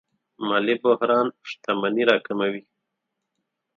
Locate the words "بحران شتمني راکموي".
0.83-2.61